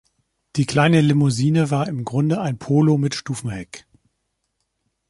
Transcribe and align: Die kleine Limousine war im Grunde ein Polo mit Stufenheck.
Die 0.55 0.65
kleine 0.65 0.99
Limousine 0.99 1.69
war 1.69 1.87
im 1.87 2.03
Grunde 2.05 2.41
ein 2.41 2.57
Polo 2.57 2.97
mit 2.97 3.13
Stufenheck. 3.13 3.85